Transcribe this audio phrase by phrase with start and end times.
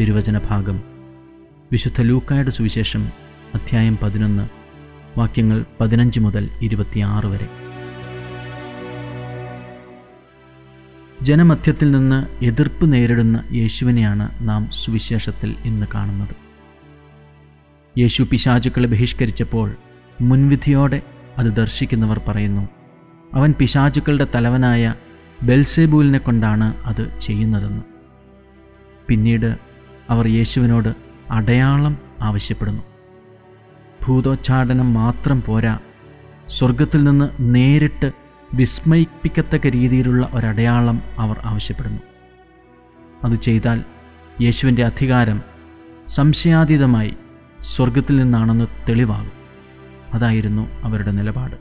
[0.00, 0.82] തിരുവചന ഭാഗം
[1.72, 3.08] വിശുദ്ധ ലൂക്കായുടെ സുവിശേഷം
[3.54, 4.48] അധ്യായം പതിനൊന്ന്
[5.18, 7.48] വാക്യങ്ങൾ പതിനഞ്ച് മുതൽ ഇരുപത്തിയാറ് വരെ.
[11.22, 16.36] ജനമധ്യത്തിൽ നിന്ന് എതിർപ്പ് നേരിടുന്ന യേശുവിനെയാണ് നാം സുവിശേഷത്തിൽ ഇന്ന് കാണുന്നത്.
[17.98, 19.74] യേശു പിശാചുക്കളെ ബഹിഷ്കരിച്ചപ്പോൾ
[20.20, 21.02] മുൻവിധിയോടെ
[21.38, 22.68] അത് ദർശിക്കുന്നവർ പറയുന്നു
[23.34, 24.94] അവൻ പിശാചുക്കളുടെ തലവനായ
[25.42, 27.82] ബെൽസേബൂലിനെ കൊണ്ടാണ് അത് ചെയ്യുന്നതെന്ന്.
[29.08, 29.69] പിന്നീട്
[30.10, 30.94] അവർ യേശുവിനോട്
[31.30, 32.82] അടയാളം ആവശ്യപ്പെടുന്നു.
[34.06, 35.78] ഭൂതോച്ചാടനം മാത്രം പോരാ
[36.48, 38.12] സ്വർഗത്തിൽ നിന്ന് നേരിട്ട്
[38.54, 42.00] വിസ്മയിപ്പിക്കത്തക്ക രീതിയിലുള്ള ഒരടയാളം അവർ ആവശ്യപ്പെടുന്നു.
[43.24, 43.84] അത് ചെയ്താൽ
[44.40, 45.42] യേശുവിന്റെ അധികാരം
[46.08, 47.16] സംശയാതീതമായി
[47.60, 49.32] സ്വർഗത്തിൽ നിന്നാണെന്ന് തെളിവാകും.
[50.14, 51.56] അതായിരുന്നു അവരുടെ നിലപാട്.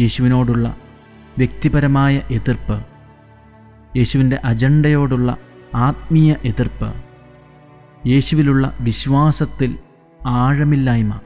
[0.00, 0.76] യേശുവിനോടുള്ള
[1.38, 2.86] വ്യക്തിപരമായ എതിർപ്പ്
[3.96, 5.36] യേശുവിന്റെ അജണ്ടയോടുള്ള
[5.74, 7.09] ആത്മീയ എതിർപ്പ്
[8.06, 9.78] യേശുവിലുള്ള വിശ്വാസത്തിൽ
[10.26, 11.20] ആഴമില്ലായ്മ.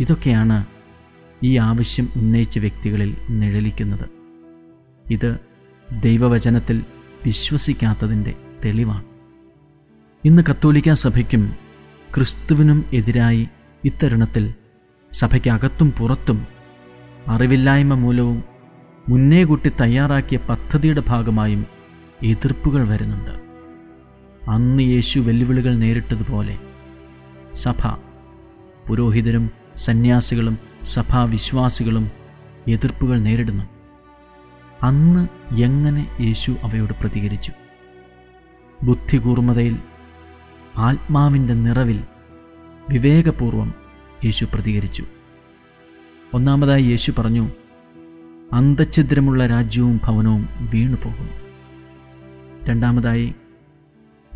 [0.00, 0.66] ഇതൊക്കെയാണ്
[1.42, 4.08] ഈ ആവശ്യം ഉന്നയിച്ച വ്യക്തികളിൽ നിഴലിക്കുന്നത്.
[5.10, 5.38] ഇത്
[6.02, 6.84] ദൈവവചനത്തിൽ
[7.26, 9.04] വിശ്വസിക്കാത്തതിന്റെ തെളിവാണ്.
[10.24, 11.54] ഇന്ന് കത്തോലിക്ക സഭയ്ക്കും
[12.14, 13.48] ക്രിസ്തുവിനും എതിരായി
[13.84, 14.54] ഇത്തരുണത്തിൽ
[15.12, 16.46] സഭയ്ക്കകത്തും പുറത്തും
[17.26, 18.44] അറിവില്ലായ്മ മൂലവും
[19.08, 21.66] മുന്നേ കൂട്ടി തയ്യാറാക്കിയ പദ്ധതിയുടെ ഭാഗമായും
[22.22, 23.45] എതിർപ്പുകൾ വരുന്നുണ്ട്.
[24.48, 26.58] അന്ന് യേശു വെല്ലുവിളികൾ നേരിട്ടതുപോലെ
[27.54, 27.88] സഭ
[28.88, 32.10] പുരോഹിതരും സന്യാസികളും സഭാവിശ്വാസികളും
[32.68, 33.64] എതിർപ്പുകൾ നേരിടുന്നു.
[34.82, 37.52] അന്ന് എങ്ങനെ യേശു അവയോട് പ്രതികരിച്ചു?
[38.82, 39.76] ബുദ്ധികൂർമ്മതയിൽ
[40.76, 42.00] ആത്മാവിന്റെ നിറവിൽ
[42.90, 43.74] വിവേകപൂർവം
[44.24, 45.04] യേശു പ്രതികരിച്ചു.
[46.34, 47.48] ഒന്നാമതായി യേശു പറഞ്ഞു
[48.52, 51.30] അന്തഛിദ്രമുള്ള രാജ്യവും ഭവനവും വീണുപോകും
[52.64, 53.34] രണ്ടാമതായി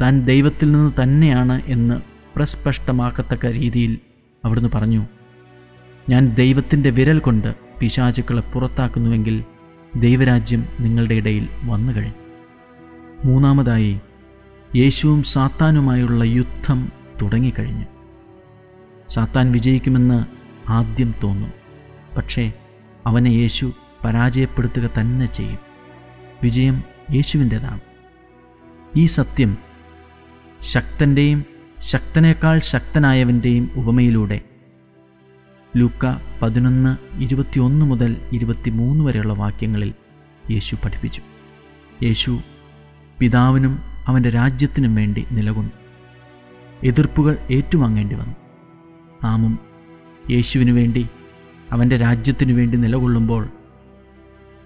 [0.00, 2.00] താൻ ദൈവത്തിൽ നിന്ന് തന്നെയാണ് എന്ന്
[2.37, 3.99] പ്രസ്പഷ്ടമാക്കത്തക്ക രീതിയിൽ
[4.44, 5.06] അവിടുന്ന് പറഞ്ഞു.
[6.09, 9.44] ഞാൻ ദൈവത്തിന്റെ വിരൽ കൊണ്ട് പിശാചുക്കളെ പുറത്താക്കുന്നുവെങ്കിൽ
[9.97, 12.15] ദൈവരാജ്യം നിങ്ങളുടെ ഇടയിൽ വന്നു കഴിഞ്ഞു.
[13.25, 14.00] മൂന്നാമതായി
[14.77, 17.84] യേശുവും സാത്താനുമായുള്ള യുദ്ധം തുടങ്ങിക്കഴിഞ്ഞു.
[19.09, 20.25] സാത്താൻ വിജയിക്കുമെന്ന്
[20.71, 21.53] ആദ്യം തോന്നും.
[22.17, 22.53] പക്ഷേ
[23.06, 23.72] അവനെ യേശു
[24.05, 25.59] പരാജയപ്പെടുത്തുക തന്നെ ചെയ്യും.
[26.43, 27.81] വിജയം യേശുവിന്റെതാണ്.
[28.97, 29.69] ഈ സത്യം
[30.62, 31.44] ശക്തന്റെയും
[31.81, 34.41] ശക്തനേക്കാൾ ശക്തനായവന്റെയും ഉപമയിലൂടെ.
[35.76, 36.06] ലൂക്ക
[36.43, 39.94] പതിനൊന്ന് ഇരുപത്തിയൊന്ന് മുതൽ ഇരുപത്തിമൂന്ന് വരെയുള്ള വാക്യങ്ങളിൽ
[40.50, 41.22] യേശു പഠിപ്പിച്ചു.
[42.03, 42.41] യേശു
[43.19, 45.72] പിതാവിനും അവന്റെ രാജ്യത്തിനും വേണ്ടി നിലകൊണ്ടു.
[46.87, 48.34] എതിർപ്പുകൾ ഏറ്റുവാങ്ങേണ്ടി വന്നു.
[49.25, 49.59] നാമും
[50.31, 51.09] യേശുവിനു വേണ്ടി
[51.70, 53.49] അവന്റെ രാജ്യത്തിനു വേണ്ടി നിലകൊള്ളുമ്പോൾ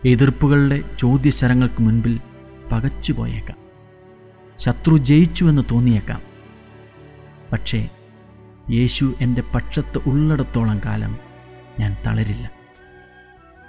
[0.04, 2.20] എതിർപ്പുകളുടെ ചോദ്യശരങ്ങൾക്ക് മുൻപിൽ
[2.72, 3.63] പകച്ചുപോയേക്കാം.
[4.58, 6.22] ശത്രു ജയിച്ചുവെന്ന് തോന്നിയേക്കാം.
[7.52, 7.88] പക്ഷേ
[8.70, 11.18] യേശു എന്റെ പക്ഷത്ത് ഉള്ളിടത്തോളം കാലം
[11.80, 12.50] ഞാൻ തളരില്ല.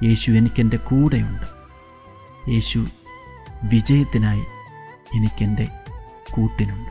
[0.03, 1.46] യേശു എനിക്കെന്റെ കൂടെയുണ്ട്.
[2.51, 2.88] യേശു
[3.63, 4.44] വിജയത്തിനായി
[5.16, 5.68] എനിക്കെന്റെ
[6.34, 6.90] കൂട്ടിനുണ്ട്.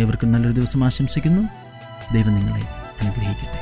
[0.00, 1.42] ഏവർക്കും നല്ലൊരു ദിവസം ആശംസിക്കുന്നു.
[2.12, 2.62] ദൈവം നിങ്ങളെ
[3.00, 3.60] അനുഗ്രഹിക്കട്ടെ.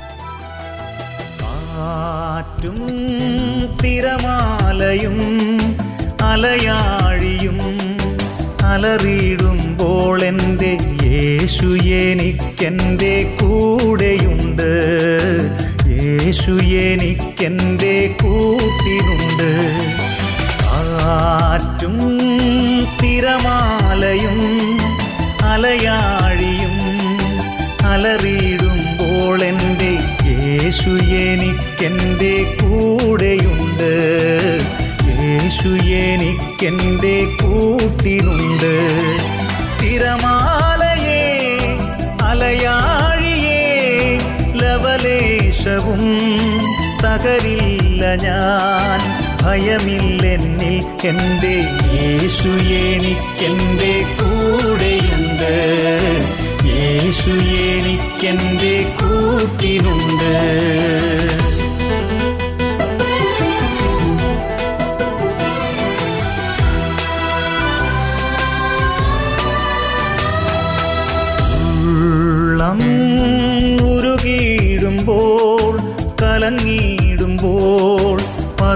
[1.42, 2.78] കാറ്റും
[3.76, 5.16] തിരമാലയും
[6.22, 7.07] അലയാഴിയും
[8.78, 14.70] അലറിയിടുമ്പോൾ എന്റെ യേശു എനിക്കെന്റെ കൂടെയുണ്ട്.
[15.86, 16.50] യേശു
[16.82, 19.50] എനിക്കെന്റെ കൂട്ടിനുണ്ട്
[20.70, 21.96] കാറ്റും
[23.02, 24.38] തിരമാലയും
[25.42, 26.76] അലയാഴിയും
[27.84, 29.92] അലറിയിടുമ്പോൾ എന്റെ
[30.36, 30.90] യേശു
[31.26, 33.92] എനിക്കെന്റെ കൂടെയുണ്ട്.
[35.18, 35.68] യേശു
[36.62, 38.74] എനിക്കെന്റെ കൂട്ടിനുണ്ട്.
[39.82, 41.22] തിരമാലയേ
[42.22, 43.62] അലയാഴിയേ
[44.54, 46.02] ലവലേശവും
[47.04, 49.00] തകരില്ല ഞാൻ.
[49.42, 51.56] ഭയമില്ലെന്നിൽ എന്റെ
[51.94, 55.54] യേശു എനിക്കെന്റെ കൂടെയുണ്ട്.
[56.64, 57.30] യേശു
[57.70, 60.34] എനിക്കെന്റെ കൂട്ടിനുണ്ട്.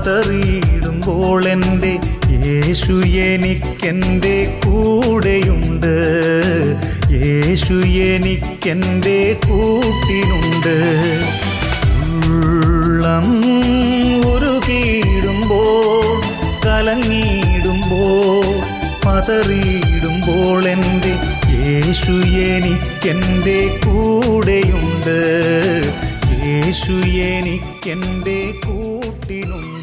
[0.03, 1.99] പതറിയിടുമ്പോൾ എന്റെ
[2.31, 5.95] യേശു എനിക്കെന്റെ കൂടെയുണ്ട്.
[7.13, 10.77] യേശു എനിക്കെന്റെ കൂട്ടിനുണ്ട്.
[12.27, 13.27] ഉള്ളം
[14.27, 16.21] ഉരുകിയിടുമ്പോൾ
[16.67, 18.45] കലങ്ങിയിടുമ്പോൾ
[19.07, 21.15] പതറിയിടുമ്പോൾ എന്റെ
[21.61, 22.13] യേശു
[22.51, 25.19] എനിക്കെന്റെ കൂടെയുണ്ട്.
[26.45, 29.82] യേശു എനിക്കെന്റെ കൂട്ടിനുണ്ട്.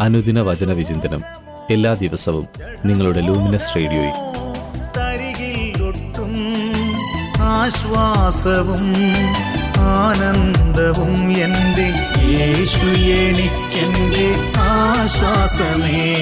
[0.00, 1.22] അനുദിന വചന വിചിന്തനം
[1.70, 2.48] എല്ലാ ദിവസവും
[2.84, 4.12] നിങ്ങളുടെ ലൂമിനസ് റേഡിയോയിൽ.
[7.40, 8.94] ആശ്വാസവും
[9.78, 11.92] ആനന്ദവും എന്റെ
[12.28, 16.14] യേശു എനിക്കെന്റെ ആശ്വാസമേ.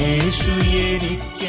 [0.00, 1.39] യേശു എനിക്ക്